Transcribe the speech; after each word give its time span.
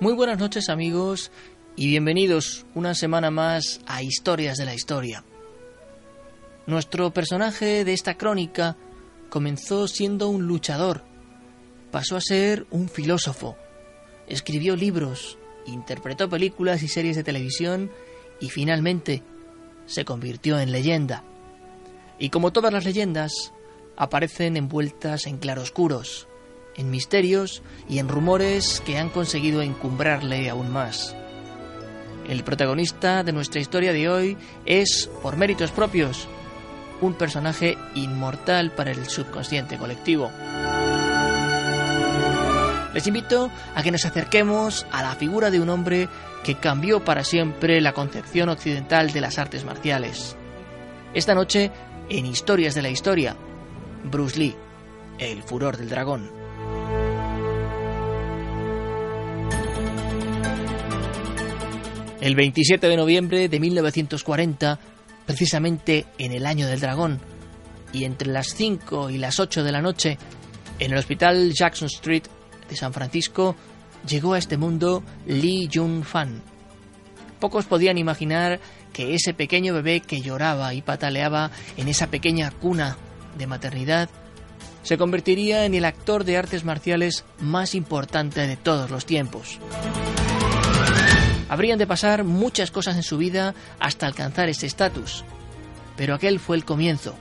Muy 0.00 0.14
buenas 0.14 0.38
noches 0.38 0.70
amigos 0.70 1.30
y 1.76 1.88
bienvenidos 1.88 2.64
una 2.74 2.94
semana 2.94 3.30
más 3.30 3.82
a 3.84 4.02
Historias 4.02 4.56
de 4.56 4.64
la 4.64 4.74
Historia. 4.74 5.24
Nuestro 6.66 7.12
personaje 7.12 7.84
de 7.84 7.92
esta 7.92 8.16
crónica 8.16 8.78
comenzó 9.28 9.86
siendo 9.88 10.30
un 10.30 10.46
luchador, 10.46 11.04
pasó 11.90 12.16
a 12.16 12.22
ser 12.22 12.66
un 12.70 12.88
filósofo, 12.88 13.58
escribió 14.26 14.74
libros, 14.74 15.36
interpretó 15.66 16.30
películas 16.30 16.82
y 16.82 16.88
series 16.88 17.16
de 17.16 17.22
televisión 17.22 17.90
y 18.40 18.48
finalmente 18.48 19.22
se 19.84 20.06
convirtió 20.06 20.58
en 20.58 20.72
leyenda. 20.72 21.24
Y 22.18 22.30
como 22.30 22.54
todas 22.54 22.72
las 22.72 22.86
leyendas, 22.86 23.52
aparecen 23.98 24.56
envueltas 24.56 25.26
en 25.26 25.36
claroscuros, 25.36 26.26
en 26.80 26.90
misterios 26.90 27.62
y 27.88 27.98
en 27.98 28.08
rumores 28.08 28.82
que 28.84 28.98
han 28.98 29.10
conseguido 29.10 29.60
encumbrarle 29.62 30.48
aún 30.48 30.72
más. 30.72 31.14
El 32.26 32.42
protagonista 32.42 33.22
de 33.22 33.32
nuestra 33.32 33.60
historia 33.60 33.92
de 33.92 34.08
hoy 34.08 34.38
es, 34.64 35.10
por 35.22 35.36
méritos 35.36 35.70
propios, 35.70 36.26
un 37.00 37.14
personaje 37.14 37.76
inmortal 37.94 38.70
para 38.72 38.92
el 38.92 39.06
subconsciente 39.08 39.76
colectivo. 39.76 40.30
Les 42.94 43.06
invito 43.06 43.50
a 43.74 43.82
que 43.82 43.92
nos 43.92 44.04
acerquemos 44.04 44.86
a 44.90 45.02
la 45.02 45.14
figura 45.14 45.50
de 45.50 45.60
un 45.60 45.68
hombre 45.68 46.08
que 46.42 46.56
cambió 46.56 47.04
para 47.04 47.24
siempre 47.24 47.80
la 47.80 47.92
concepción 47.92 48.48
occidental 48.48 49.12
de 49.12 49.20
las 49.20 49.38
artes 49.38 49.64
marciales. 49.64 50.36
Esta 51.14 51.34
noche, 51.34 51.70
en 52.08 52.26
Historias 52.26 52.74
de 52.74 52.82
la 52.82 52.90
Historia, 52.90 53.36
Bruce 54.04 54.38
Lee, 54.38 54.56
el 55.18 55.42
furor 55.42 55.76
del 55.76 55.90
dragón. 55.90 56.39
El 62.20 62.34
27 62.34 62.86
de 62.86 62.96
noviembre 62.96 63.48
de 63.48 63.58
1940, 63.58 64.78
precisamente 65.24 66.04
en 66.18 66.32
el 66.32 66.44
año 66.44 66.66
del 66.66 66.80
dragón, 66.80 67.18
y 67.94 68.04
entre 68.04 68.28
las 68.28 68.48
5 68.54 69.08
y 69.08 69.16
las 69.16 69.40
8 69.40 69.64
de 69.64 69.72
la 69.72 69.80
noche, 69.80 70.18
en 70.78 70.92
el 70.92 70.98
hospital 70.98 71.52
Jackson 71.52 71.86
Street 71.86 72.24
de 72.68 72.76
San 72.76 72.92
Francisco, 72.92 73.56
llegó 74.06 74.34
a 74.34 74.38
este 74.38 74.58
mundo 74.58 75.02
Lee 75.26 75.70
Jun-fan. 75.72 76.42
Pocos 77.38 77.64
podían 77.64 77.96
imaginar 77.96 78.60
que 78.92 79.14
ese 79.14 79.32
pequeño 79.32 79.72
bebé 79.72 80.00
que 80.00 80.20
lloraba 80.20 80.74
y 80.74 80.82
pataleaba 80.82 81.50
en 81.78 81.88
esa 81.88 82.08
pequeña 82.08 82.50
cuna 82.50 82.98
de 83.38 83.46
maternidad 83.46 84.10
se 84.82 84.98
convertiría 84.98 85.64
en 85.64 85.74
el 85.74 85.84
actor 85.84 86.24
de 86.24 86.36
artes 86.36 86.64
marciales 86.64 87.24
más 87.38 87.74
importante 87.74 88.46
de 88.46 88.56
todos 88.56 88.90
los 88.90 89.06
tiempos. 89.06 89.58
Habrían 91.50 91.80
de 91.80 91.86
pasar 91.88 92.22
muchas 92.22 92.70
cosas 92.70 92.94
en 92.94 93.02
su 93.02 93.18
vida 93.18 93.56
hasta 93.80 94.06
alcanzar 94.06 94.48
ese 94.48 94.66
estatus, 94.66 95.24
pero 95.96 96.14
aquel 96.14 96.38
fue 96.38 96.56
el 96.56 96.64
comienzo, 96.64 97.16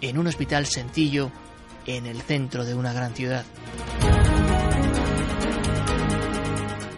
en 0.00 0.16
un 0.16 0.28
hospital 0.28 0.64
sencillo 0.66 1.32
en 1.86 2.06
el 2.06 2.22
centro 2.22 2.64
de 2.64 2.74
una 2.74 2.92
gran 2.92 3.16
ciudad. 3.16 3.44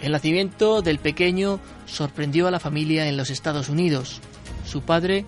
El 0.03 0.13
nacimiento 0.13 0.83
del 0.83 0.99
pequeño 0.99 1.61
sorprendió 1.87 2.47
a 2.47 2.51
la 2.51 2.61
familia 2.61 3.09
en 3.09 3.17
los 3.17 3.31
Estados 3.31 3.71
Unidos. 3.71 4.21
Su 4.67 4.83
padre, 4.83 5.25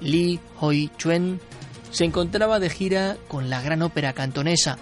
Lee 0.00 0.40
Hoi 0.58 0.90
Chuen, 0.96 1.38
se 1.90 2.06
encontraba 2.06 2.60
de 2.60 2.70
gira 2.70 3.18
con 3.28 3.50
la 3.50 3.60
gran 3.60 3.82
ópera 3.82 4.14
cantonesa 4.14 4.78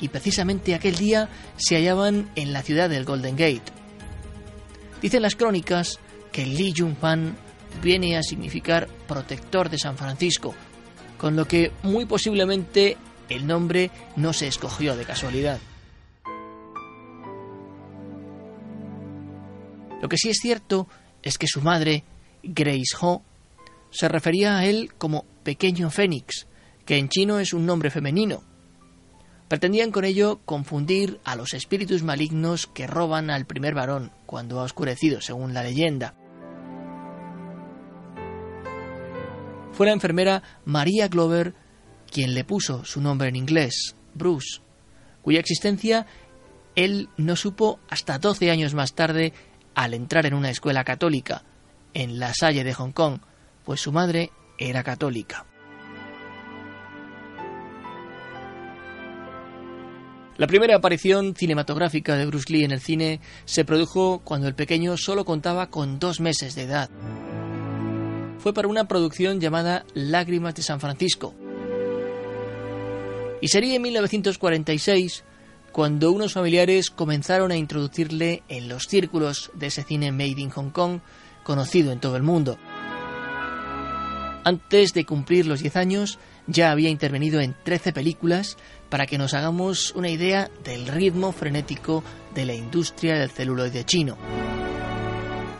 y 0.00 0.08
precisamente 0.08 0.74
aquel 0.74 0.96
día 0.96 1.28
se 1.56 1.76
hallaban 1.76 2.28
en 2.34 2.52
la 2.52 2.62
ciudad 2.62 2.90
del 2.90 3.04
Golden 3.04 3.36
Gate. 3.36 3.75
Dicen 5.00 5.22
las 5.22 5.36
crónicas 5.36 5.98
que 6.32 6.46
Li 6.46 6.72
Jun-fan 6.76 7.36
viene 7.82 8.16
a 8.16 8.22
significar 8.22 8.88
protector 9.06 9.68
de 9.70 9.78
San 9.78 9.96
Francisco, 9.96 10.54
con 11.18 11.36
lo 11.36 11.46
que 11.46 11.72
muy 11.82 12.06
posiblemente 12.06 12.96
el 13.28 13.46
nombre 13.46 13.90
no 14.16 14.32
se 14.32 14.46
escogió 14.46 14.96
de 14.96 15.04
casualidad. 15.04 15.60
Lo 20.00 20.08
que 20.08 20.18
sí 20.18 20.28
es 20.28 20.38
cierto 20.40 20.88
es 21.22 21.38
que 21.38 21.46
su 21.46 21.60
madre, 21.60 22.04
Grace 22.42 22.96
Ho, 23.00 23.22
se 23.90 24.08
refería 24.08 24.58
a 24.58 24.66
él 24.66 24.92
como 24.98 25.24
pequeño 25.42 25.90
fénix, 25.90 26.46
que 26.84 26.98
en 26.98 27.08
chino 27.08 27.38
es 27.38 27.52
un 27.52 27.66
nombre 27.66 27.90
femenino, 27.90 28.42
Pretendían 29.48 29.92
con 29.92 30.04
ello 30.04 30.40
confundir 30.44 31.20
a 31.24 31.36
los 31.36 31.54
espíritus 31.54 32.02
malignos 32.02 32.66
que 32.66 32.86
roban 32.86 33.30
al 33.30 33.46
primer 33.46 33.74
varón 33.74 34.10
cuando 34.26 34.60
ha 34.60 34.64
oscurecido, 34.64 35.20
según 35.20 35.54
la 35.54 35.62
leyenda. 35.62 36.14
Fue 39.72 39.86
la 39.86 39.92
enfermera 39.92 40.42
María 40.64 41.08
Glover 41.08 41.54
quien 42.10 42.34
le 42.34 42.44
puso 42.44 42.84
su 42.84 43.00
nombre 43.00 43.28
en 43.28 43.36
inglés, 43.36 43.94
Bruce, 44.14 44.60
cuya 45.22 45.40
existencia 45.40 46.06
él 46.74 47.08
no 47.16 47.36
supo 47.36 47.80
hasta 47.88 48.18
12 48.18 48.50
años 48.50 48.74
más 48.74 48.94
tarde 48.94 49.32
al 49.74 49.94
entrar 49.94 50.26
en 50.26 50.34
una 50.34 50.50
escuela 50.50 50.84
católica, 50.84 51.44
en 51.94 52.18
La 52.18 52.32
Salle 52.34 52.64
de 52.64 52.74
Hong 52.74 52.92
Kong, 52.92 53.20
pues 53.64 53.80
su 53.80 53.92
madre 53.92 54.30
era 54.58 54.82
católica. 54.82 55.46
La 60.38 60.46
primera 60.46 60.76
aparición 60.76 61.34
cinematográfica 61.34 62.14
de 62.14 62.26
Bruce 62.26 62.52
Lee 62.52 62.64
en 62.64 62.72
el 62.72 62.80
cine 62.80 63.20
se 63.46 63.64
produjo 63.64 64.20
cuando 64.22 64.48
el 64.48 64.54
pequeño 64.54 64.98
solo 64.98 65.24
contaba 65.24 65.70
con 65.70 65.98
dos 65.98 66.20
meses 66.20 66.54
de 66.54 66.64
edad. 66.64 66.90
Fue 68.38 68.52
para 68.52 68.68
una 68.68 68.86
producción 68.86 69.40
llamada 69.40 69.86
Lágrimas 69.94 70.54
de 70.54 70.62
San 70.62 70.78
Francisco. 70.78 71.34
Y 73.40 73.48
sería 73.48 73.76
en 73.76 73.82
1946 73.82 75.24
cuando 75.72 76.12
unos 76.12 76.34
familiares 76.34 76.90
comenzaron 76.90 77.50
a 77.50 77.56
introducirle 77.56 78.42
en 78.48 78.68
los 78.68 78.84
círculos 78.88 79.50
de 79.54 79.68
ese 79.68 79.84
cine 79.84 80.12
Made 80.12 80.40
in 80.40 80.50
Hong 80.50 80.70
Kong 80.70 81.00
conocido 81.44 81.92
en 81.92 82.00
todo 82.00 82.16
el 82.16 82.22
mundo. 82.22 82.58
Antes 84.46 84.94
de 84.94 85.04
cumplir 85.04 85.44
los 85.48 85.58
10 85.58 85.74
años, 85.74 86.20
ya 86.46 86.70
había 86.70 86.88
intervenido 86.88 87.40
en 87.40 87.56
13 87.64 87.92
películas 87.92 88.56
para 88.88 89.04
que 89.04 89.18
nos 89.18 89.34
hagamos 89.34 89.90
una 89.96 90.08
idea 90.08 90.48
del 90.62 90.86
ritmo 90.86 91.32
frenético 91.32 92.04
de 92.32 92.46
la 92.46 92.54
industria 92.54 93.18
del 93.18 93.30
celuloide 93.30 93.82
chino. 93.82 94.16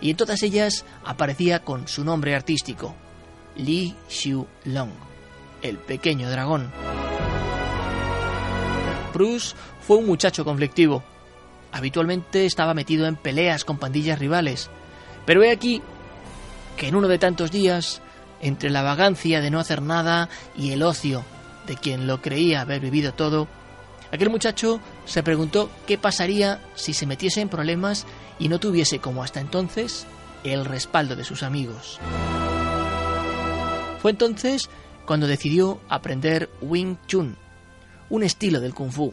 Y 0.00 0.10
en 0.10 0.16
todas 0.16 0.40
ellas 0.44 0.84
aparecía 1.04 1.64
con 1.64 1.88
su 1.88 2.04
nombre 2.04 2.36
artístico, 2.36 2.94
Li 3.56 3.92
Xiu 4.08 4.46
Long, 4.66 4.92
el 5.62 5.78
pequeño 5.78 6.30
dragón. 6.30 6.70
Bruce 9.12 9.56
fue 9.80 9.96
un 9.96 10.06
muchacho 10.06 10.44
conflictivo. 10.44 11.02
Habitualmente 11.72 12.46
estaba 12.46 12.72
metido 12.72 13.08
en 13.08 13.16
peleas 13.16 13.64
con 13.64 13.78
pandillas 13.78 14.20
rivales. 14.20 14.70
Pero 15.24 15.42
he 15.42 15.50
aquí 15.50 15.82
que 16.76 16.86
en 16.86 16.94
uno 16.94 17.08
de 17.08 17.18
tantos 17.18 17.50
días, 17.50 18.00
entre 18.48 18.70
la 18.70 18.82
vagancia 18.82 19.40
de 19.40 19.50
no 19.50 19.60
hacer 19.60 19.82
nada 19.82 20.28
y 20.56 20.72
el 20.72 20.82
ocio 20.82 21.24
de 21.66 21.76
quien 21.76 22.06
lo 22.06 22.22
creía 22.22 22.60
haber 22.60 22.80
vivido 22.80 23.12
todo, 23.12 23.48
aquel 24.12 24.30
muchacho 24.30 24.80
se 25.04 25.22
preguntó 25.22 25.70
qué 25.86 25.98
pasaría 25.98 26.60
si 26.74 26.92
se 26.92 27.06
metiese 27.06 27.40
en 27.40 27.48
problemas 27.48 28.06
y 28.38 28.48
no 28.48 28.60
tuviese 28.60 28.98
como 28.98 29.22
hasta 29.22 29.40
entonces 29.40 30.06
el 30.44 30.64
respaldo 30.64 31.16
de 31.16 31.24
sus 31.24 31.42
amigos. 31.42 31.98
Fue 34.00 34.12
entonces 34.12 34.68
cuando 35.06 35.26
decidió 35.26 35.80
aprender 35.88 36.50
Wing 36.60 36.96
Chun, 37.06 37.36
un 38.10 38.22
estilo 38.22 38.60
del 38.60 38.74
kung 38.74 38.92
fu. 38.92 39.12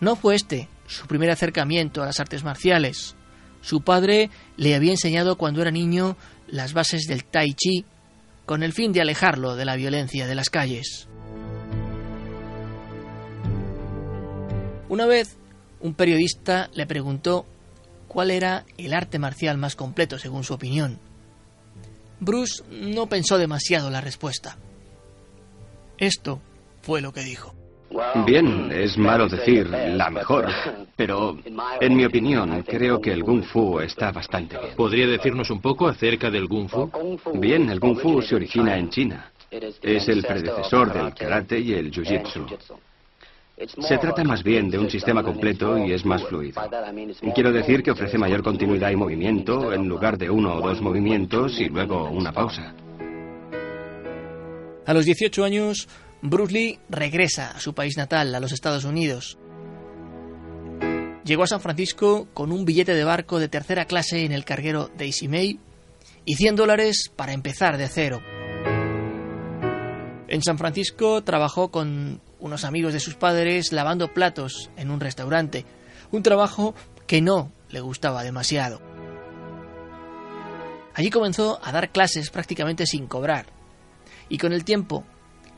No 0.00 0.16
fue 0.16 0.34
este 0.34 0.68
su 0.86 1.06
primer 1.06 1.30
acercamiento 1.30 2.02
a 2.02 2.06
las 2.06 2.20
artes 2.20 2.44
marciales. 2.44 3.14
Su 3.60 3.82
padre 3.82 4.30
le 4.56 4.74
había 4.74 4.90
enseñado 4.90 5.36
cuando 5.36 5.62
era 5.62 5.70
niño 5.70 6.16
las 6.48 6.72
bases 6.72 7.06
del 7.06 7.24
tai 7.24 7.54
chi 7.54 7.84
con 8.46 8.62
el 8.62 8.72
fin 8.72 8.92
de 8.92 9.00
alejarlo 9.00 9.56
de 9.56 9.64
la 9.64 9.76
violencia 9.76 10.26
de 10.26 10.34
las 10.34 10.50
calles. 10.50 11.08
Una 14.88 15.06
vez, 15.06 15.38
un 15.80 15.94
periodista 15.94 16.68
le 16.74 16.86
preguntó 16.86 17.46
cuál 18.08 18.30
era 18.30 18.66
el 18.76 18.92
arte 18.92 19.18
marcial 19.18 19.56
más 19.56 19.74
completo 19.74 20.18
según 20.18 20.44
su 20.44 20.52
opinión. 20.52 20.98
Bruce 22.20 22.62
no 22.70 23.08
pensó 23.08 23.38
demasiado 23.38 23.90
la 23.90 24.00
respuesta. 24.00 24.58
Esto 25.98 26.40
fue 26.82 27.00
lo 27.00 27.12
que 27.12 27.22
dijo. 27.22 27.54
Bien, 28.26 28.70
es 28.72 28.96
malo 28.96 29.28
decir 29.28 29.68
la 29.68 30.10
mejor, 30.10 30.48
pero 30.96 31.36
en 31.80 31.96
mi 31.96 32.04
opinión 32.04 32.62
creo 32.62 33.00
que 33.00 33.12
el 33.12 33.22
Kung 33.22 33.42
Fu 33.42 33.80
está 33.80 34.12
bastante 34.12 34.58
bien. 34.58 34.74
¿Podría 34.76 35.06
decirnos 35.06 35.50
un 35.50 35.60
poco 35.60 35.88
acerca 35.88 36.30
del 36.30 36.48
Kung 36.48 36.68
Fu? 36.68 36.90
Bien, 37.34 37.68
el 37.70 37.80
Kung 37.80 37.98
Fu 37.98 38.22
se 38.22 38.36
origina 38.36 38.76
en 38.78 38.88
China. 38.90 39.32
Es 39.50 40.08
el 40.08 40.22
predecesor 40.22 40.92
del 40.92 41.12
karate 41.14 41.58
y 41.58 41.74
el 41.74 41.90
jiu-jitsu. 41.90 42.46
Se 43.66 43.98
trata 43.98 44.24
más 44.24 44.42
bien 44.42 44.70
de 44.70 44.78
un 44.78 44.90
sistema 44.90 45.22
completo 45.22 45.76
y 45.78 45.92
es 45.92 46.04
más 46.04 46.24
fluido. 46.24 46.60
Quiero 47.34 47.52
decir 47.52 47.82
que 47.82 47.90
ofrece 47.90 48.18
mayor 48.18 48.42
continuidad 48.42 48.90
y 48.90 48.96
movimiento 48.96 49.72
en 49.72 49.86
lugar 49.88 50.16
de 50.16 50.30
uno 50.30 50.54
o 50.54 50.60
dos 50.60 50.80
movimientos 50.80 51.60
y 51.60 51.68
luego 51.68 52.10
una 52.10 52.32
pausa. 52.32 52.74
A 54.84 54.94
los 54.94 55.04
18 55.04 55.44
años, 55.44 55.88
Bruce 56.24 56.52
Lee 56.52 56.78
regresa 56.88 57.50
a 57.50 57.58
su 57.58 57.74
país 57.74 57.96
natal, 57.96 58.32
a 58.32 58.38
los 58.38 58.52
Estados 58.52 58.84
Unidos. 58.84 59.38
Llegó 61.24 61.42
a 61.42 61.48
San 61.48 61.60
Francisco 61.60 62.28
con 62.32 62.52
un 62.52 62.64
billete 62.64 62.94
de 62.94 63.02
barco 63.02 63.40
de 63.40 63.48
tercera 63.48 63.86
clase 63.86 64.24
en 64.24 64.30
el 64.30 64.44
carguero 64.44 64.88
Daisy 64.96 65.26
May 65.26 65.58
y 66.24 66.36
100 66.36 66.54
dólares 66.54 67.10
para 67.14 67.32
empezar 67.32 67.76
de 67.76 67.88
cero. 67.88 68.20
En 70.28 70.42
San 70.42 70.58
Francisco 70.58 71.24
trabajó 71.24 71.72
con 71.72 72.20
unos 72.38 72.64
amigos 72.64 72.92
de 72.92 73.00
sus 73.00 73.16
padres 73.16 73.72
lavando 73.72 74.14
platos 74.14 74.70
en 74.76 74.92
un 74.92 75.00
restaurante, 75.00 75.66
un 76.12 76.22
trabajo 76.22 76.76
que 77.08 77.20
no 77.20 77.52
le 77.68 77.80
gustaba 77.80 78.22
demasiado. 78.22 78.80
Allí 80.94 81.10
comenzó 81.10 81.58
a 81.64 81.72
dar 81.72 81.90
clases 81.90 82.30
prácticamente 82.30 82.86
sin 82.86 83.08
cobrar 83.08 83.46
y 84.28 84.38
con 84.38 84.52
el 84.52 84.64
tiempo 84.64 85.04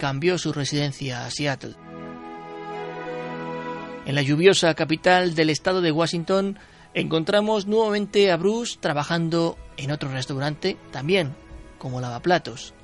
cambió 0.04 0.36
su 0.36 0.52
residencia 0.52 1.24
a 1.24 1.30
Seattle. 1.30 1.76
En 4.04 4.14
la 4.14 4.20
lluviosa 4.20 4.74
capital 4.74 5.34
del 5.34 5.48
estado 5.48 5.80
de 5.80 5.92
Washington 5.92 6.58
encontramos 6.92 7.66
nuevamente 7.66 8.30
a 8.30 8.36
Bruce 8.36 8.76
trabajando 8.78 9.56
en 9.78 9.90
otro 9.90 10.10
restaurante, 10.10 10.76
también 10.92 11.34
como 11.78 12.02
lavaplatos. 12.02 12.74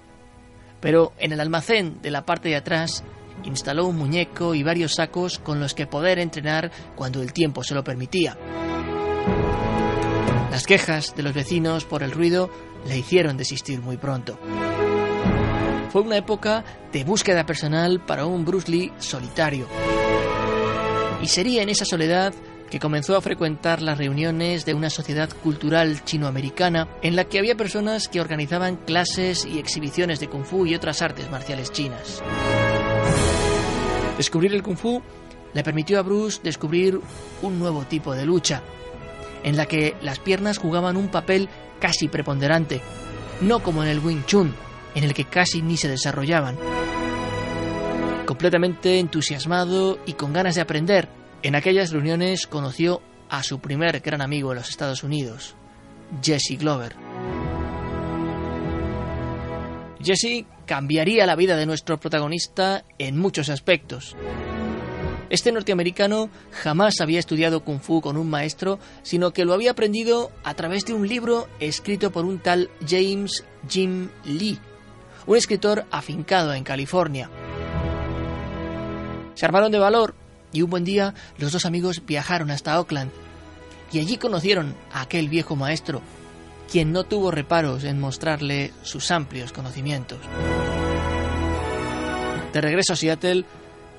Pero 0.80 1.12
en 1.18 1.32
el 1.32 1.40
almacén 1.40 2.00
de 2.00 2.10
la 2.10 2.24
parte 2.24 2.48
de 2.48 2.56
atrás 2.56 3.04
instaló 3.44 3.84
un 3.84 3.98
muñeco 3.98 4.54
y 4.54 4.62
varios 4.62 4.94
sacos 4.94 5.38
con 5.38 5.60
los 5.60 5.74
que 5.74 5.86
poder 5.86 6.18
entrenar 6.18 6.72
cuando 6.96 7.20
el 7.20 7.34
tiempo 7.34 7.62
se 7.62 7.74
lo 7.74 7.84
permitía. 7.84 8.38
Las 10.50 10.64
quejas 10.64 11.14
de 11.14 11.22
los 11.22 11.34
vecinos 11.34 11.84
por 11.84 12.02
el 12.02 12.12
ruido 12.12 12.48
le 12.88 12.96
hicieron 12.96 13.36
desistir 13.36 13.82
muy 13.82 13.98
pronto. 13.98 14.38
Fue 15.90 16.02
una 16.02 16.16
época 16.16 16.64
de 16.92 17.02
búsqueda 17.02 17.44
personal 17.44 18.00
para 18.00 18.24
un 18.24 18.44
Bruce 18.44 18.70
Lee 18.70 18.92
solitario. 18.98 19.66
Y 21.20 21.26
sería 21.26 21.62
en 21.62 21.68
esa 21.68 21.84
soledad 21.84 22.32
que 22.70 22.78
comenzó 22.78 23.16
a 23.16 23.20
frecuentar 23.20 23.82
las 23.82 23.98
reuniones 23.98 24.64
de 24.64 24.74
una 24.74 24.88
sociedad 24.88 25.28
cultural 25.42 26.04
chinoamericana 26.04 26.88
en 27.02 27.16
la 27.16 27.24
que 27.24 27.40
había 27.40 27.56
personas 27.56 28.06
que 28.06 28.20
organizaban 28.20 28.76
clases 28.76 29.44
y 29.44 29.58
exhibiciones 29.58 30.20
de 30.20 30.28
kung 30.28 30.44
fu 30.44 30.64
y 30.64 30.76
otras 30.76 31.02
artes 31.02 31.28
marciales 31.28 31.72
chinas. 31.72 32.22
Descubrir 34.16 34.54
el 34.54 34.62
kung 34.62 34.76
fu 34.76 35.02
le 35.52 35.64
permitió 35.64 35.98
a 35.98 36.02
Bruce 36.02 36.38
descubrir 36.44 37.00
un 37.42 37.58
nuevo 37.58 37.82
tipo 37.82 38.14
de 38.14 38.24
lucha, 38.24 38.62
en 39.42 39.56
la 39.56 39.66
que 39.66 39.96
las 40.02 40.20
piernas 40.20 40.58
jugaban 40.58 40.96
un 40.96 41.08
papel 41.08 41.48
casi 41.80 42.06
preponderante, 42.06 42.80
no 43.40 43.60
como 43.60 43.82
en 43.82 43.88
el 43.88 43.98
Wing 43.98 44.24
Chun, 44.26 44.54
en 44.94 45.04
el 45.04 45.14
que 45.14 45.24
casi 45.24 45.62
ni 45.62 45.76
se 45.76 45.88
desarrollaban. 45.88 46.56
Completamente 48.26 48.98
entusiasmado 48.98 49.98
y 50.06 50.12
con 50.12 50.32
ganas 50.32 50.54
de 50.54 50.60
aprender, 50.60 51.08
en 51.42 51.54
aquellas 51.54 51.90
reuniones 51.90 52.46
conoció 52.46 53.02
a 53.28 53.42
su 53.42 53.60
primer 53.60 54.00
gran 54.00 54.20
amigo 54.20 54.52
en 54.52 54.58
los 54.58 54.68
Estados 54.68 55.02
Unidos, 55.02 55.54
Jesse 56.22 56.58
Glover. 56.58 56.94
Jesse 60.02 60.46
cambiaría 60.66 61.26
la 61.26 61.36
vida 61.36 61.56
de 61.56 61.66
nuestro 61.66 61.98
protagonista 61.98 62.84
en 62.98 63.18
muchos 63.18 63.48
aspectos. 63.48 64.16
Este 65.30 65.52
norteamericano 65.52 66.28
jamás 66.50 67.00
había 67.00 67.20
estudiado 67.20 67.62
kung 67.64 67.80
fu 67.80 68.00
con 68.00 68.16
un 68.16 68.28
maestro, 68.28 68.80
sino 69.02 69.32
que 69.32 69.44
lo 69.44 69.54
había 69.54 69.70
aprendido 69.70 70.32
a 70.42 70.54
través 70.54 70.84
de 70.84 70.92
un 70.92 71.06
libro 71.06 71.48
escrito 71.60 72.10
por 72.10 72.24
un 72.24 72.40
tal 72.40 72.68
James 72.86 73.44
Jim 73.68 74.08
Lee, 74.24 74.58
un 75.30 75.36
escritor 75.36 75.86
afincado 75.92 76.52
en 76.54 76.64
California. 76.64 77.30
Se 79.34 79.46
armaron 79.46 79.70
de 79.70 79.78
valor 79.78 80.16
y 80.52 80.62
un 80.62 80.70
buen 80.70 80.82
día 80.82 81.14
los 81.38 81.52
dos 81.52 81.66
amigos 81.66 82.02
viajaron 82.04 82.50
hasta 82.50 82.76
Oakland 82.80 83.12
y 83.92 84.00
allí 84.00 84.16
conocieron 84.16 84.74
a 84.92 85.02
aquel 85.02 85.28
viejo 85.28 85.54
maestro, 85.54 86.02
quien 86.68 86.90
no 86.90 87.04
tuvo 87.04 87.30
reparos 87.30 87.84
en 87.84 88.00
mostrarle 88.00 88.72
sus 88.82 89.12
amplios 89.12 89.52
conocimientos. 89.52 90.18
De 92.52 92.60
regreso 92.60 92.94
a 92.94 92.96
Seattle, 92.96 93.44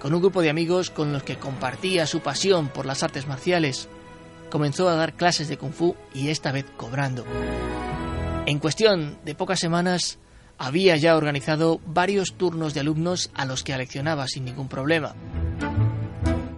con 0.02 0.14
un 0.14 0.20
grupo 0.20 0.42
de 0.42 0.50
amigos 0.50 0.90
con 0.90 1.14
los 1.14 1.24
que 1.24 1.38
compartía 1.38 2.08
su 2.08 2.20
pasión 2.20 2.68
por 2.68 2.86
las 2.86 3.04
artes 3.04 3.26
marciales, 3.26 3.88
comenzó 4.50 4.90
a 4.90 4.96
dar 4.96 5.14
clases 5.14 5.48
de 5.48 5.58
kung 5.58 5.72
fu 5.72 5.96
y 6.14 6.28
esta 6.28 6.52
vez 6.52 6.66
cobrando. 6.76 7.24
En 8.46 8.60
cuestión 8.60 9.18
de 9.24 9.34
pocas 9.34 9.60
semanas, 9.60 10.20
había 10.64 10.96
ya 10.96 11.18
organizado 11.18 11.82
varios 11.88 12.36
turnos 12.36 12.76
de 12.76 12.82
alumnos 12.82 13.32
a 13.34 13.46
los 13.46 13.64
que 13.64 13.74
aleccionaba 13.74 14.28
sin 14.28 14.46
ningún 14.46 14.68
problema. 14.68 15.16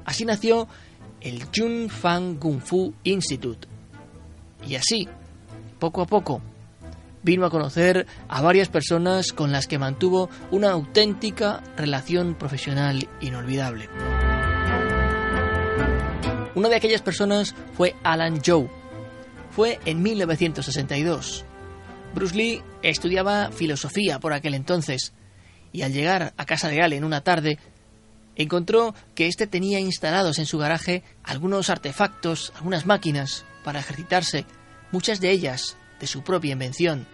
Así 0.04 0.26
nació 0.26 0.68
el 1.22 1.46
Jun 1.56 1.90
Fan 1.90 2.36
Kung 2.36 2.60
Fu 2.60 2.94
Institute. 3.06 3.66
Y 4.68 4.76
así, 4.76 5.08
poco 5.80 6.02
a 6.02 6.06
poco, 6.06 6.42
vino 7.24 7.46
a 7.46 7.50
conocer 7.50 8.06
a 8.28 8.42
varias 8.42 8.68
personas 8.68 9.32
con 9.32 9.54
las 9.54 9.68
que 9.68 9.80
mantuvo 9.80 10.30
una 10.52 10.72
auténtica 10.72 11.64
relación 11.78 12.36
profesional 12.36 13.08
inolvidable. 13.22 13.88
Una 16.56 16.68
de 16.68 16.76
aquellas 16.76 17.02
personas 17.02 17.56
fue 17.74 17.96
Alan 18.04 18.42
Joe. 18.46 18.70
Fue 19.50 19.80
en 19.86 20.04
1962. 20.04 21.46
Bruce 22.14 22.36
Lee 22.36 22.62
estudiaba 22.84 23.52
filosofía 23.52 24.20
por 24.20 24.34
aquel 24.34 24.54
entonces 24.54 25.14
y 25.72 25.82
al 25.82 25.94
llegar 25.94 26.34
a 26.38 26.46
casa 26.46 26.70
de 26.70 26.82
Allen 26.82 27.04
una 27.04 27.22
tarde 27.22 27.58
encontró 28.36 28.94
que 29.16 29.28
éste 29.28 29.48
tenía 29.48 29.80
instalados 29.80 30.40
en 30.40 30.46
su 30.46 30.58
garaje 30.58 31.04
algunos 31.24 31.70
artefactos, 31.70 32.54
algunas 32.56 32.86
máquinas 32.86 33.46
para 33.64 33.80
ejercitarse, 33.80 34.46
muchas 34.92 35.20
de 35.20 35.32
ellas 35.32 35.78
de 36.00 36.08
su 36.08 36.24
propia 36.24 36.54
invención. 36.54 37.08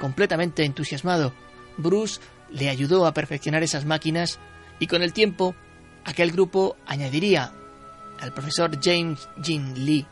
Completamente 0.00 0.64
entusiasmado, 0.64 1.32
Bruce 1.76 2.20
le 2.50 2.68
ayudó 2.68 3.06
a 3.06 3.14
perfeccionar 3.14 3.62
esas 3.62 3.84
máquinas 3.84 4.38
y 4.78 4.86
con 4.86 5.02
el 5.02 5.12
tiempo 5.12 5.54
aquel 6.04 6.32
grupo 6.32 6.76
añadiría 6.86 7.52
al 8.20 8.34
profesor 8.34 8.78
James 8.82 9.28
Jean 9.38 9.86
Lee, 9.86 10.06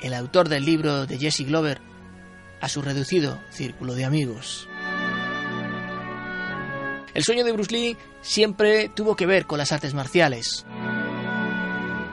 el 0.00 0.14
autor 0.14 0.48
del 0.48 0.64
libro 0.64 1.06
de 1.06 1.18
Jesse 1.18 1.46
Glover, 1.46 1.80
a 2.60 2.68
su 2.68 2.82
reducido 2.82 3.38
círculo 3.50 3.94
de 3.94 4.04
amigos. 4.04 4.68
El 7.14 7.24
sueño 7.24 7.44
de 7.44 7.52
Bruce 7.52 7.72
Lee 7.72 7.96
siempre 8.20 8.88
tuvo 8.88 9.16
que 9.16 9.26
ver 9.26 9.46
con 9.46 9.58
las 9.58 9.72
artes 9.72 9.94
marciales. 9.94 10.64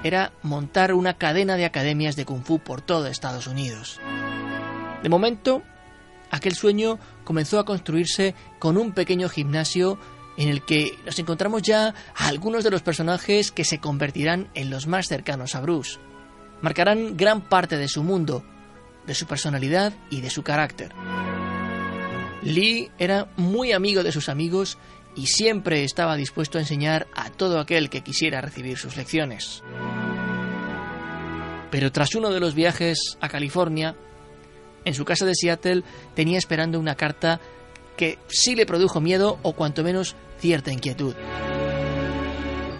Era 0.03 0.31
montar 0.41 0.93
una 0.93 1.17
cadena 1.17 1.57
de 1.57 1.65
academias 1.65 2.15
de 2.15 2.25
kung 2.25 2.43
fu 2.43 2.59
por 2.59 2.81
todo 2.81 3.07
Estados 3.07 3.47
Unidos. 3.47 3.99
De 5.03 5.09
momento, 5.09 5.61
aquel 6.31 6.55
sueño 6.55 6.97
comenzó 7.23 7.59
a 7.59 7.65
construirse 7.65 8.33
con 8.57 8.77
un 8.77 8.93
pequeño 8.93 9.29
gimnasio 9.29 9.99
en 10.37 10.49
el 10.49 10.65
que 10.65 10.97
nos 11.05 11.19
encontramos 11.19 11.61
ya 11.61 11.93
a 12.15 12.27
algunos 12.27 12.63
de 12.63 12.71
los 12.71 12.81
personajes 12.81 13.51
que 13.51 13.63
se 13.63 13.79
convertirán 13.79 14.49
en 14.53 14.69
los 14.69 14.87
más 14.87 15.07
cercanos 15.07 15.55
a 15.55 15.61
Bruce. 15.61 15.99
Marcarán 16.61 17.15
gran 17.15 17.41
parte 17.41 17.77
de 17.77 17.87
su 17.87 18.03
mundo, 18.03 18.43
de 19.07 19.13
su 19.13 19.25
personalidad 19.25 19.93
y 20.09 20.21
de 20.21 20.29
su 20.29 20.43
carácter. 20.43 20.91
Lee 22.41 22.91
era 22.99 23.27
muy 23.37 23.71
amigo 23.71 24.03
de 24.03 24.11
sus 24.11 24.29
amigos 24.29 24.77
y 25.15 25.27
siempre 25.27 25.83
estaba 25.83 26.15
dispuesto 26.15 26.57
a 26.57 26.61
enseñar 26.61 27.07
a 27.15 27.29
todo 27.31 27.59
aquel 27.59 27.89
que 27.89 28.01
quisiera 28.01 28.41
recibir 28.41 28.77
sus 28.77 28.97
lecciones. 28.97 29.63
Pero 31.71 31.91
tras 31.91 32.15
uno 32.15 32.31
de 32.31 32.39
los 32.39 32.53
viajes 32.53 33.17
a 33.19 33.29
California, 33.29 33.95
en 34.83 34.93
su 34.93 35.03
casa 35.03 35.25
de 35.25 35.35
Seattle 35.35 35.83
tenía 36.13 36.37
esperando 36.37 36.79
una 36.79 36.95
carta 36.95 37.39
que 37.97 38.19
sí 38.27 38.55
le 38.55 38.65
produjo 38.65 39.01
miedo 39.01 39.39
o 39.41 39.53
cuanto 39.53 39.83
menos 39.83 40.15
cierta 40.39 40.71
inquietud. 40.71 41.15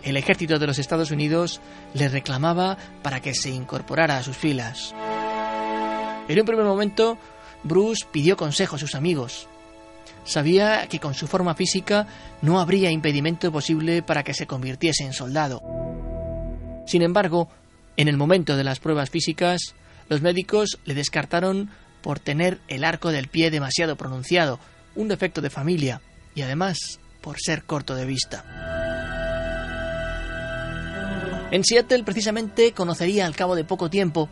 El 0.03 0.17
ejército 0.17 0.60
de 0.60 0.67
los 0.67 0.77
Estados 0.77 1.10
Unidos 1.10 1.62
le 1.96 2.10
reclamaba 2.10 2.77
para 3.01 3.22
que 3.22 3.34
se 3.34 3.50
incorporara 3.50 4.17
a 4.17 4.24
sus 4.24 4.38
filas. 4.38 4.94
En 6.27 6.39
un 6.39 6.46
primer 6.46 6.65
momento, 6.65 7.17
Bruce 7.63 8.05
pidió 8.12 8.36
consejo 8.36 8.75
a 8.75 8.79
sus 8.79 8.96
amigos. 8.96 9.48
Sabía 10.24 10.88
que 10.88 11.00
con 11.00 11.13
su 11.13 11.27
forma 11.27 11.53
física 11.53 12.08
no 12.41 12.60
habría 12.60 12.89
impedimento 12.89 13.51
posible 13.51 14.01
para 14.01 14.24
que 14.24 14.34
se 14.34 14.48
convirtiese 14.48 15.03
en 15.03 15.13
soldado. 15.13 15.62
Sin 16.88 17.03
embargo, 17.03 17.50
en 17.98 18.08
el 18.08 18.17
momento 18.17 18.58
de 18.58 18.63
las 18.63 18.79
pruebas 18.79 19.10
físicas, 19.10 19.75
los 20.10 20.22
médicos 20.22 20.79
le 20.86 20.96
descartaron 20.96 21.70
por 22.01 22.20
tener 22.20 22.60
el 22.67 22.84
arco 22.84 23.12
del 23.12 23.27
pie 23.27 23.51
demasiado 23.51 23.96
pronunciado, 23.96 24.60
un 24.96 25.08
defecto 25.08 25.41
de 25.41 25.50
familia, 25.50 26.01
y 26.36 26.41
además 26.41 27.00
por 27.22 27.39
ser 27.39 27.63
corto 27.63 27.96
de 27.96 28.05
vista. 28.05 28.44
En 31.51 31.63
Seattle 31.63 32.03
precisamente 32.03 32.72
conocería 32.74 33.25
al 33.25 33.36
cabo 33.36 33.55
de 33.55 33.63
poco 33.63 33.89
tiempo 33.89 34.29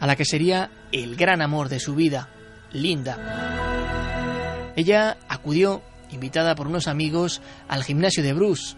a 0.00 0.06
la 0.06 0.16
que 0.16 0.24
sería 0.24 0.70
el 0.92 1.16
gran 1.16 1.42
amor 1.42 1.68
de 1.68 1.80
su 1.80 1.94
vida, 1.94 2.28
Linda. 2.72 4.72
Ella 4.76 5.18
acudió, 5.28 5.82
invitada 6.10 6.54
por 6.54 6.68
unos 6.68 6.86
amigos, 6.86 7.40
al 7.68 7.84
gimnasio 7.84 8.22
de 8.22 8.32
Bruce, 8.32 8.76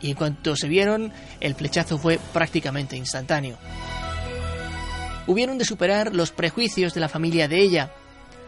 y 0.00 0.10
en 0.10 0.16
cuanto 0.16 0.56
se 0.56 0.68
vieron, 0.68 1.12
el 1.40 1.54
flechazo 1.54 1.98
fue 1.98 2.18
prácticamente 2.32 2.96
instantáneo. 2.96 3.56
Hubieron 5.26 5.56
de 5.56 5.64
superar 5.64 6.14
los 6.14 6.30
prejuicios 6.30 6.94
de 6.94 7.00
la 7.00 7.08
familia 7.08 7.48
de 7.48 7.60
ella, 7.60 7.90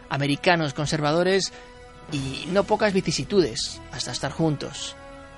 americanos 0.09 0.73
conservadores 0.73 1.51
y 2.11 2.45
no 2.51 2.63
pocas 2.63 2.93
vicisitudes 2.93 3.81
hasta 3.91 4.11
estar 4.11 4.31
juntos. 4.31 4.95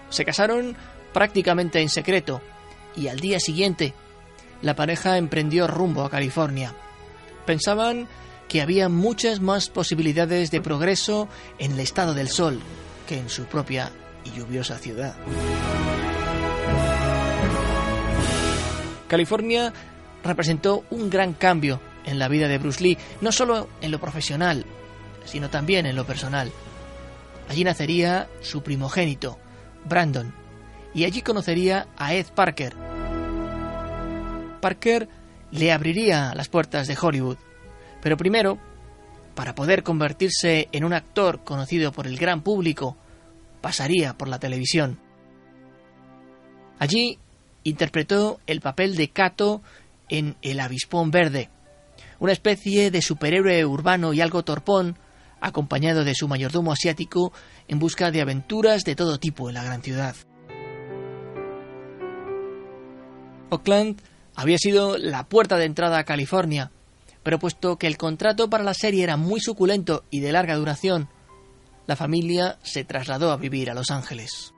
Se 0.10 0.26
casaron 0.26 0.76
prácticamente 1.14 1.82
en 1.82 1.90
secreto 1.90 2.42
y 2.96 3.08
al 3.08 3.20
día 3.20 3.40
siguiente 3.40 3.94
la 4.62 4.76
pareja 4.76 5.18
emprendió 5.18 5.68
rumbo 5.68 6.04
a 6.04 6.10
California. 6.10 6.74
Pensaban 7.46 8.08
que 8.48 8.62
había 8.62 8.90
muchas 8.90 9.40
más 9.40 9.70
posibilidades 9.70 10.52
de 10.52 10.62
progreso 10.62 11.28
en 11.60 11.74
el 11.74 11.80
estado 11.80 12.14
del 12.14 12.28
sol 12.28 12.60
que 13.08 13.18
en 13.18 13.30
su 13.30 13.46
propia 13.46 13.92
y 14.26 14.32
lluviosa 14.32 14.78
ciudad. 14.78 15.16
California 19.08 19.74
representó 20.24 20.84
un 20.90 21.10
gran 21.10 21.34
cambio 21.34 21.80
en 22.06 22.20
la 22.20 22.28
vida 22.28 22.48
de 22.48 22.58
Bruce 22.58 22.84
Lee, 22.84 22.98
no 23.22 23.32
solo 23.32 23.70
en 23.82 23.92
lo 23.92 24.00
profesional, 24.00 24.66
sino 25.26 25.50
también 25.50 25.86
en 25.86 25.96
lo 25.96 26.06
personal. 26.06 26.52
Allí 27.50 27.64
nacería 27.64 28.30
su 28.42 28.62
primogénito, 28.62 29.40
Brandon, 29.86 30.34
y 30.94 31.06
allí 31.06 31.22
conocería 31.22 31.88
a 31.98 32.14
Ed 32.14 32.28
Parker. 32.36 32.89
Parker 34.60 35.10
le 35.52 35.72
abriría 35.72 36.34
las 36.36 36.50
puertas 36.50 36.88
de 36.88 36.98
Hollywood, 37.00 37.38
pero 38.02 38.18
primero, 38.18 38.60
para 39.36 39.56
poder 39.56 39.84
convertirse 39.84 40.70
en 40.72 40.84
un 40.84 40.94
actor 40.94 41.44
conocido 41.44 41.92
por 41.92 42.08
el 42.08 42.18
gran 42.18 42.42
público, 42.42 42.98
pasaría 43.62 44.18
por 44.18 44.28
la 44.28 44.40
televisión. 44.40 45.00
Allí 46.78 47.20
interpretó 47.64 48.40
el 48.48 48.62
papel 48.62 48.96
de 48.96 49.10
Kato 49.10 49.62
en 50.08 50.38
El 50.42 50.60
Avispón 50.60 51.12
Verde, 51.12 51.50
una 52.20 52.32
especie 52.32 52.92
de 52.92 53.02
superhéroe 53.02 53.66
urbano 53.66 54.14
y 54.14 54.22
algo 54.22 54.44
torpón, 54.44 54.98
acompañado 55.42 56.04
de 56.04 56.16
su 56.16 56.28
mayordomo 56.28 56.72
asiático 56.72 57.32
en 57.68 57.80
busca 57.80 58.12
de 58.12 58.22
aventuras 58.22 58.84
de 58.84 58.96
todo 58.96 59.20
tipo 59.20 59.50
en 59.50 59.56
la 59.56 59.64
gran 59.64 59.82
ciudad. 59.82 60.16
Oakland 63.50 64.02
había 64.40 64.58
sido 64.58 64.98
la 64.98 65.28
puerta 65.28 65.58
de 65.58 65.66
entrada 65.66 65.98
a 65.98 66.06
California, 66.06 66.72
pero 67.24 67.40
puesto 67.40 67.76
que 67.76 67.88
el 67.88 67.98
contrato 67.98 68.50
para 68.50 68.64
la 68.64 68.74
serie 68.74 69.04
era 69.04 69.18
muy 69.18 69.42
suculento 69.42 70.06
y 70.12 70.22
de 70.22 70.32
larga 70.32 70.56
duración, 70.56 71.10
la 71.88 71.98
familia 71.98 72.58
se 72.64 72.86
trasladó 72.86 73.34
a 73.34 73.36
vivir 73.36 73.70
a 73.70 73.74
Los 73.74 73.92
Ángeles. 73.92 74.54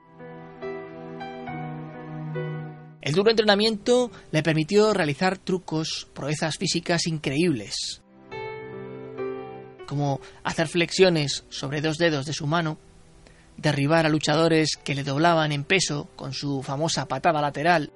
El 3.00 3.12
duro 3.12 3.30
entrenamiento 3.30 4.12
le 4.30 4.44
permitió 4.44 4.94
realizar 4.94 5.36
trucos, 5.36 6.06
proezas 6.14 6.58
físicas 6.58 7.08
increíbles, 7.08 8.02
como 9.88 10.20
hacer 10.44 10.68
flexiones 10.68 11.44
sobre 11.48 11.80
dos 11.80 11.98
dedos 11.98 12.24
de 12.24 12.34
su 12.34 12.46
mano, 12.46 12.78
derribar 13.56 14.06
a 14.06 14.10
luchadores 14.10 14.76
que 14.76 14.94
le 14.94 15.02
doblaban 15.02 15.50
en 15.50 15.64
peso 15.64 16.08
con 16.14 16.32
su 16.32 16.62
famosa 16.62 17.08
patada 17.08 17.40
lateral. 17.40 17.92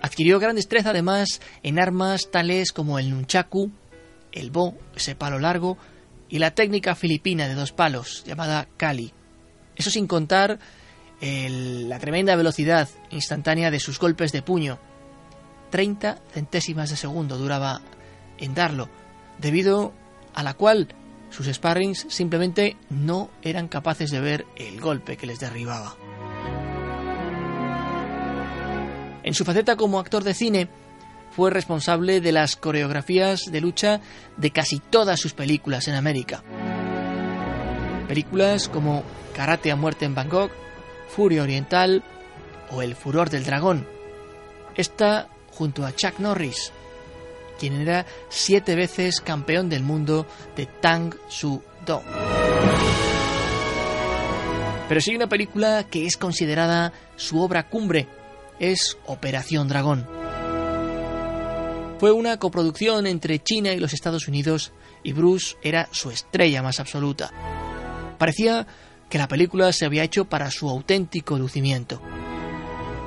Adquirió 0.00 0.38
gran 0.38 0.56
destreza 0.56 0.90
además 0.90 1.40
en 1.62 1.78
armas 1.78 2.30
tales 2.30 2.72
como 2.72 2.98
el 2.98 3.10
nunchaku, 3.10 3.70
el 4.32 4.50
bo, 4.50 4.76
ese 4.94 5.14
palo 5.14 5.38
largo, 5.38 5.76
y 6.28 6.38
la 6.38 6.52
técnica 6.52 6.94
filipina 6.94 7.48
de 7.48 7.54
dos 7.54 7.72
palos, 7.72 8.22
llamada 8.26 8.68
kali. 8.76 9.12
Eso 9.76 9.90
sin 9.90 10.06
contar 10.06 10.58
la 11.20 11.98
tremenda 11.98 12.36
velocidad 12.36 12.88
instantánea 13.10 13.70
de 13.70 13.80
sus 13.80 13.98
golpes 13.98 14.32
de 14.32 14.42
puño. 14.42 14.78
30 15.70 16.18
centésimas 16.32 16.90
de 16.90 16.96
segundo 16.96 17.38
duraba 17.38 17.80
en 18.38 18.54
darlo, 18.54 18.88
debido 19.38 19.92
a 20.34 20.42
la 20.42 20.54
cual 20.54 20.88
sus 21.30 21.46
sparrings 21.46 22.06
simplemente 22.08 22.76
no 22.88 23.30
eran 23.42 23.68
capaces 23.68 24.10
de 24.10 24.20
ver 24.20 24.46
el 24.56 24.80
golpe 24.80 25.16
que 25.16 25.26
les 25.26 25.40
derribaba. 25.40 25.96
En 29.28 29.34
su 29.34 29.44
faceta 29.44 29.76
como 29.76 29.98
actor 29.98 30.24
de 30.24 30.32
cine, 30.32 30.68
fue 31.36 31.50
responsable 31.50 32.22
de 32.22 32.32
las 32.32 32.56
coreografías 32.56 33.42
de 33.52 33.60
lucha 33.60 34.00
de 34.38 34.52
casi 34.52 34.78
todas 34.78 35.20
sus 35.20 35.34
películas 35.34 35.86
en 35.86 35.96
América. 35.96 36.42
Películas 38.08 38.70
como 38.70 39.04
Karate 39.34 39.70
a 39.70 39.76
muerte 39.76 40.06
en 40.06 40.14
Bangkok, 40.14 40.50
Furia 41.08 41.42
Oriental 41.42 42.02
o 42.70 42.80
El 42.80 42.96
Furor 42.96 43.28
del 43.28 43.44
Dragón. 43.44 43.86
Esta 44.76 45.28
junto 45.50 45.84
a 45.84 45.94
Chuck 45.94 46.20
Norris, 46.20 46.72
quien 47.60 47.74
era 47.82 48.06
siete 48.30 48.76
veces 48.76 49.20
campeón 49.20 49.68
del 49.68 49.82
mundo 49.82 50.26
de 50.56 50.64
Tang 50.64 51.14
Soo 51.28 51.62
Do. 51.84 52.02
Pero 54.88 55.02
sigue 55.02 55.18
una 55.18 55.28
película 55.28 55.84
que 55.84 56.06
es 56.06 56.16
considerada 56.16 56.94
su 57.16 57.42
obra 57.42 57.68
cumbre, 57.68 58.08
es 58.58 58.98
Operación 59.06 59.68
Dragón. 59.68 60.06
Fue 61.98 62.12
una 62.12 62.38
coproducción 62.38 63.06
entre 63.06 63.42
China 63.42 63.72
y 63.72 63.80
los 63.80 63.92
Estados 63.92 64.28
Unidos 64.28 64.72
y 65.02 65.12
Bruce 65.12 65.56
era 65.62 65.88
su 65.90 66.10
estrella 66.10 66.62
más 66.62 66.80
absoluta. 66.80 67.30
Parecía 68.18 68.66
que 69.08 69.18
la 69.18 69.28
película 69.28 69.72
se 69.72 69.84
había 69.84 70.04
hecho 70.04 70.26
para 70.26 70.50
su 70.50 70.68
auténtico 70.68 71.38
lucimiento. 71.38 72.00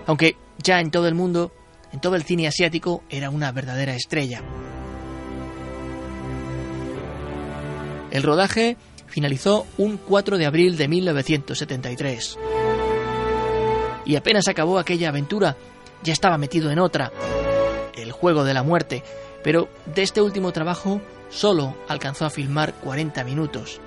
Aunque 0.08 0.36
ya 0.62 0.80
en 0.80 0.92
todo 0.92 1.08
el 1.08 1.16
mundo, 1.16 1.54
en 1.94 2.02
todo 2.02 2.16
el 2.16 2.24
cine 2.24 2.48
asiático, 2.48 3.04
era 3.10 3.30
una 3.30 3.52
verdadera 3.52 3.96
estrella. 3.96 4.42
El 8.12 8.24
rodaje 8.24 8.78
finalizó 9.08 9.66
un 9.78 9.98
4 9.98 10.38
de 10.38 10.46
abril 10.46 10.78
de 10.78 10.88
1973. 10.88 12.38
Y 14.06 14.16
apenas 14.16 14.48
acabó 14.48 14.80
aquella 14.80 15.10
aventura, 15.10 15.56
ya 16.04 16.14
estaba 16.14 16.38
metido 16.38 16.72
en 16.72 16.80
otra, 16.80 17.12
el 17.96 18.12
juego 18.12 18.44
de 18.44 18.54
la 18.54 18.64
muerte, 18.64 19.04
pero 19.44 19.70
de 19.86 20.02
este 20.02 20.22
último 20.22 20.52
trabajo 20.52 21.02
solo 21.30 21.76
alcanzó 21.88 22.26
a 22.26 22.30
filmar 22.30 22.74
40 22.76 23.24
minutos 23.24 23.80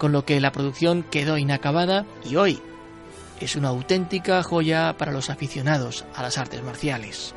con 0.00 0.12
lo 0.12 0.24
que 0.24 0.40
la 0.40 0.50
producción 0.50 1.02
quedó 1.02 1.36
inacabada 1.36 2.06
y 2.24 2.36
hoy 2.36 2.60
es 3.38 3.54
una 3.54 3.68
auténtica 3.68 4.42
joya 4.42 4.96
para 4.96 5.12
los 5.12 5.28
aficionados 5.28 6.06
a 6.14 6.22
las 6.22 6.38
artes 6.38 6.62
marciales. 6.62 7.34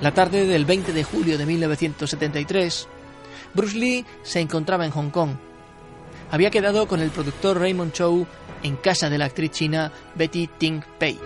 La 0.00 0.12
tarde 0.12 0.46
del 0.46 0.64
20 0.64 0.92
de 0.92 1.04
julio 1.04 1.38
de 1.38 1.46
1973, 1.46 2.88
Bruce 3.54 3.78
Lee 3.78 4.04
se 4.24 4.40
encontraba 4.40 4.84
en 4.84 4.90
Hong 4.90 5.10
Kong. 5.10 5.30
Había 6.34 6.50
quedado 6.50 6.88
con 6.88 6.98
el 6.98 7.10
productor 7.12 7.60
Raymond 7.60 7.92
Chow 7.92 8.26
en 8.64 8.74
casa 8.74 9.08
de 9.08 9.18
la 9.18 9.26
actriz 9.26 9.52
china 9.52 9.92
Betty 10.16 10.48
Ting 10.48 10.80
Pei. 10.98 11.16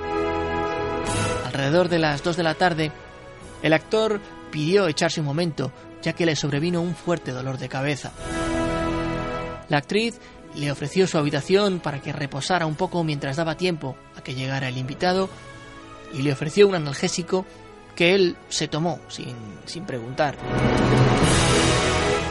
Alrededor 1.46 1.88
de 1.88 1.98
las 1.98 2.22
2 2.22 2.36
de 2.36 2.42
la 2.42 2.52
tarde, 2.52 2.92
el 3.62 3.72
actor 3.72 4.20
pidió 4.50 4.86
echarse 4.86 5.20
un 5.20 5.26
momento, 5.26 5.72
ya 6.02 6.12
que 6.12 6.26
le 6.26 6.36
sobrevino 6.36 6.82
un 6.82 6.94
fuerte 6.94 7.32
dolor 7.32 7.56
de 7.56 7.70
cabeza. 7.70 8.12
La 9.70 9.78
actriz 9.78 10.20
le 10.54 10.70
ofreció 10.70 11.06
su 11.06 11.16
habitación 11.16 11.80
para 11.80 12.02
que 12.02 12.12
reposara 12.12 12.66
un 12.66 12.74
poco 12.74 13.02
mientras 13.02 13.36
daba 13.36 13.56
tiempo 13.56 13.96
a 14.14 14.20
que 14.20 14.34
llegara 14.34 14.68
el 14.68 14.76
invitado 14.76 15.30
y 16.12 16.20
le 16.20 16.34
ofreció 16.34 16.68
un 16.68 16.74
analgésico 16.74 17.46
que 17.96 18.14
él 18.14 18.36
se 18.50 18.68
tomó 18.68 19.00
sin, 19.08 19.34
sin 19.64 19.86
preguntar. 19.86 20.36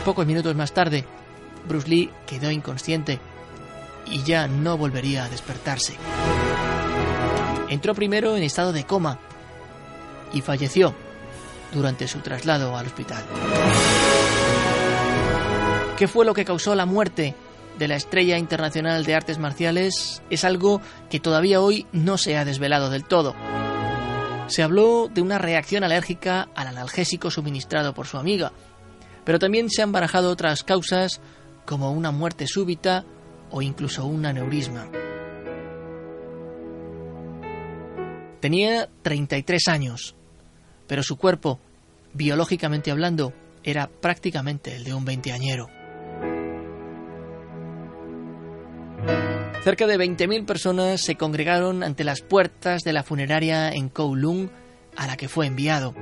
Pocos 0.06 0.28
minutos 0.28 0.56
más 0.56 0.72
tarde, 0.72 1.06
Bruce 1.68 1.88
Lee 1.88 2.12
quedó 2.26 2.52
inconsciente 2.52 3.20
y 4.06 4.24
ya 4.24 4.48
no 4.48 4.78
volvería 4.78 5.26
a 5.26 5.30
despertarse. 5.30 5.96
Entró 7.70 7.94
primero 7.94 8.38
en 8.38 8.44
estado 8.44 8.72
de 8.72 8.86
coma 8.86 9.20
y 10.34 10.42
falleció 10.42 10.94
durante 11.74 12.08
su 12.08 12.20
traslado 12.20 12.78
al 12.78 12.88
hospital. 12.88 13.24
¿Qué 15.98 16.08
fue 16.08 16.26
lo 16.26 16.34
que 16.34 16.46
causó 16.46 16.76
la 16.76 16.86
muerte 16.86 17.36
de 17.78 17.88
la 17.88 17.96
estrella 17.96 18.38
internacional 18.38 19.04
de 19.04 19.16
artes 19.16 19.40
marciales? 19.40 20.22
Es 20.30 20.44
algo 20.44 20.82
que 21.10 21.20
todavía 21.20 21.60
hoy 21.60 21.88
no 21.92 22.18
se 22.18 22.38
ha 22.38 22.46
desvelado 22.46 22.90
del 22.90 23.04
todo. 23.04 23.36
Se 24.48 24.64
habló 24.64 25.10
de 25.14 25.22
una 25.22 25.38
reacción 25.38 25.84
alérgica 25.84 26.48
al 26.56 26.68
analgésico 26.68 27.32
suministrado 27.32 27.94
por 27.94 28.08
su 28.08 28.18
amiga, 28.18 28.54
pero 29.26 29.40
también 29.40 29.70
se 29.70 29.82
han 29.82 29.92
barajado 29.92 30.32
otras 30.32 30.64
causas 30.64 31.20
como 31.68 31.92
una 31.92 32.12
muerte 32.12 32.48
súbita 32.48 33.06
o 33.52 33.62
incluso 33.62 34.06
un 34.06 34.26
aneurisma. 34.26 34.90
Tenía 38.40 38.90
33 39.02 39.68
años, 39.68 40.16
pero 40.88 41.04
su 41.04 41.18
cuerpo, 41.18 41.60
biológicamente 42.14 42.90
hablando, 42.90 43.34
era 43.64 43.88
prácticamente 43.88 44.76
el 44.76 44.86
de 44.86 44.94
un 44.94 45.04
veinteañero. 45.04 45.68
Cerca 49.64 49.86
de 49.88 49.98
20.000 49.98 50.46
personas 50.46 51.02
se 51.02 51.16
congregaron 51.16 51.84
ante 51.84 52.06
las 52.06 52.22
puertas 52.22 52.84
de 52.84 52.94
la 52.94 53.04
funeraria 53.04 53.70
en 53.72 53.90
Kowloon 53.90 54.50
a 54.96 55.08
la 55.08 55.18
que 55.18 55.28
fue 55.28 55.48
enviado. 55.48 55.94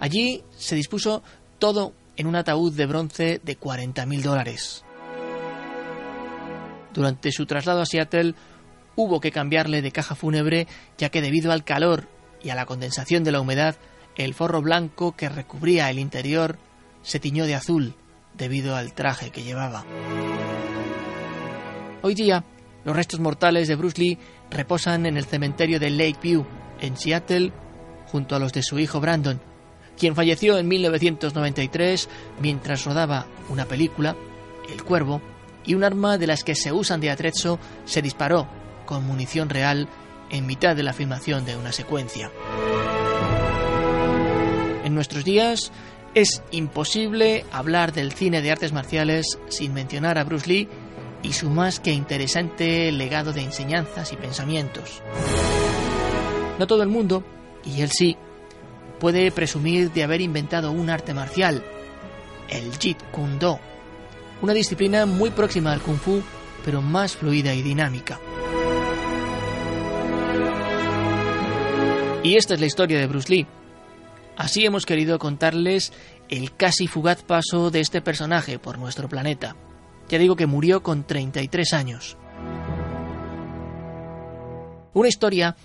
Allí 0.00 0.42
se 0.50 0.74
dispuso 0.74 1.22
todo 1.60 1.94
en 2.16 2.26
un 2.26 2.36
ataúd 2.36 2.72
de 2.72 2.86
bronce 2.86 3.40
de 3.42 3.58
40.000 3.58 4.22
dólares. 4.22 4.84
Durante 6.92 7.32
su 7.32 7.46
traslado 7.46 7.80
a 7.80 7.86
Seattle 7.86 8.34
hubo 8.96 9.20
que 9.20 9.32
cambiarle 9.32 9.82
de 9.82 9.92
caja 9.92 10.14
fúnebre 10.14 10.68
ya 10.96 11.08
que 11.08 11.20
debido 11.20 11.50
al 11.52 11.64
calor 11.64 12.08
y 12.42 12.50
a 12.50 12.54
la 12.54 12.66
condensación 12.66 13.24
de 13.24 13.32
la 13.32 13.40
humedad, 13.40 13.76
el 14.16 14.34
forro 14.34 14.62
blanco 14.62 15.16
que 15.16 15.28
recubría 15.28 15.90
el 15.90 15.98
interior 15.98 16.58
se 17.02 17.18
tiñó 17.18 17.46
de 17.46 17.54
azul 17.54 17.94
debido 18.34 18.76
al 18.76 18.92
traje 18.92 19.30
que 19.30 19.42
llevaba. 19.42 19.84
Hoy 22.02 22.14
día, 22.14 22.44
los 22.84 22.94
restos 22.94 23.20
mortales 23.20 23.66
de 23.66 23.76
Bruce 23.76 24.00
Lee 24.00 24.18
reposan 24.50 25.06
en 25.06 25.16
el 25.16 25.24
cementerio 25.24 25.80
de 25.80 25.90
Lakeview, 25.90 26.46
en 26.80 26.96
Seattle, 26.96 27.52
junto 28.06 28.36
a 28.36 28.38
los 28.38 28.52
de 28.52 28.62
su 28.62 28.78
hijo 28.78 29.00
Brandon, 29.00 29.40
quien 29.98 30.14
falleció 30.14 30.58
en 30.58 30.68
1993 30.68 32.08
mientras 32.40 32.84
rodaba 32.84 33.26
una 33.48 33.66
película, 33.66 34.16
El 34.68 34.82
Cuervo, 34.82 35.20
y 35.64 35.74
un 35.74 35.84
arma 35.84 36.18
de 36.18 36.26
las 36.26 36.44
que 36.44 36.54
se 36.54 36.72
usan 36.72 37.00
de 37.00 37.10
atrezzo 37.10 37.58
se 37.84 38.02
disparó 38.02 38.46
con 38.86 39.06
munición 39.06 39.48
real 39.48 39.88
en 40.30 40.46
mitad 40.46 40.76
de 40.76 40.82
la 40.82 40.92
filmación 40.92 41.44
de 41.44 41.56
una 41.56 41.72
secuencia. 41.72 42.30
En 44.84 44.94
nuestros 44.94 45.24
días 45.24 45.72
es 46.14 46.42
imposible 46.50 47.44
hablar 47.50 47.92
del 47.92 48.12
cine 48.12 48.42
de 48.42 48.52
artes 48.52 48.72
marciales 48.72 49.38
sin 49.48 49.74
mencionar 49.74 50.18
a 50.18 50.24
Bruce 50.24 50.48
Lee 50.48 50.68
y 51.22 51.32
su 51.32 51.48
más 51.48 51.80
que 51.80 51.92
interesante 51.92 52.92
legado 52.92 53.32
de 53.32 53.42
enseñanzas 53.42 54.12
y 54.12 54.16
pensamientos. 54.16 55.02
No 56.58 56.66
todo 56.66 56.82
el 56.82 56.88
mundo, 56.88 57.24
y 57.64 57.80
él 57.80 57.90
sí, 57.90 58.16
puede 59.04 59.30
presumir 59.30 59.92
de 59.92 60.02
haber 60.02 60.22
inventado 60.22 60.72
un 60.72 60.88
arte 60.88 61.12
marcial, 61.12 61.62
el 62.48 62.72
Jeet 62.78 62.96
Kune 63.10 63.36
Do, 63.36 63.60
una 64.40 64.54
disciplina 64.54 65.04
muy 65.04 65.28
próxima 65.28 65.74
al 65.74 65.82
Kung 65.82 65.98
Fu, 65.98 66.22
pero 66.64 66.80
más 66.80 67.14
fluida 67.14 67.52
y 67.52 67.60
dinámica. 67.60 68.18
Y 72.22 72.36
esta 72.36 72.54
es 72.54 72.60
la 72.60 72.64
historia 72.64 72.98
de 72.98 73.06
Bruce 73.06 73.30
Lee. 73.30 73.46
Así 74.38 74.64
hemos 74.64 74.86
querido 74.86 75.18
contarles 75.18 75.92
el 76.30 76.56
casi 76.56 76.86
fugaz 76.86 77.22
paso 77.24 77.70
de 77.70 77.80
este 77.80 78.00
personaje 78.00 78.58
por 78.58 78.78
nuestro 78.78 79.06
planeta. 79.10 79.54
Ya 80.08 80.16
digo 80.16 80.34
que 80.34 80.46
murió 80.46 80.82
con 80.82 81.06
33 81.06 81.74
años. 81.74 82.16
Una 84.94 85.08
historia 85.08 85.56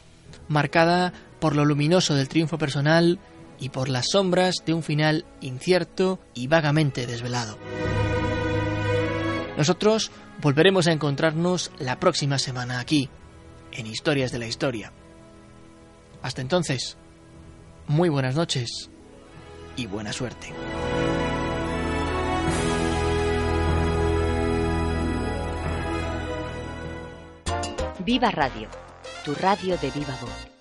marcada 0.49 1.13
por 1.39 1.55
lo 1.55 1.65
luminoso 1.65 2.15
del 2.15 2.29
triunfo 2.29 2.57
personal 2.57 3.19
y 3.59 3.69
por 3.69 3.89
las 3.89 4.09
sombras 4.11 4.55
de 4.65 4.73
un 4.73 4.83
final 4.83 5.25
incierto 5.41 6.19
y 6.33 6.47
vagamente 6.47 7.07
desvelado. 7.07 7.57
Nosotros 9.57 10.11
volveremos 10.41 10.87
a 10.87 10.93
encontrarnos 10.93 11.71
la 11.79 11.99
próxima 11.99 12.39
semana 12.39 12.79
aquí, 12.79 13.09
en 13.71 13.87
Historias 13.87 14.31
de 14.31 14.39
la 14.39 14.47
Historia. 14.47 14.93
Hasta 16.21 16.41
entonces, 16.41 16.97
muy 17.87 18.09
buenas 18.09 18.35
noches 18.35 18.89
y 19.75 19.85
buena 19.85 20.13
suerte. 20.13 20.53
Viva 28.05 28.31
Radio, 28.31 28.69
tu 29.25 29.35
radio 29.35 29.77
de 29.77 29.91
viva 29.91 30.17
voz. 30.21 30.58